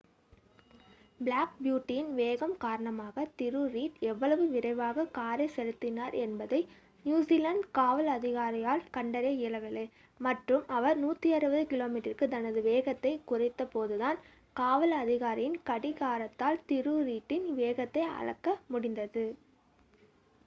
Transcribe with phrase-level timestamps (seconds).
[1.19, 6.61] Black பியூட்டியின் வேகம் காரணமாக திரு.ரீட் எவ்வளவு விரைவாக காரை செலுத்தினார் என்பதை
[7.05, 9.85] நியுசிலாந்து காவல் அதிகாரியால் கண்டறிய இயலவில்லை
[10.19, 14.19] மற்றும் அவர் 160km/hக்கு தனது வேகத்தை குறைத்தபோதுதான்
[14.55, 16.95] காவல் அதிகாரியின் கடிகாரத்தால் திரு.
[17.03, 19.25] ரீட்டின் வேகத்தை அளக்க முடிந்தது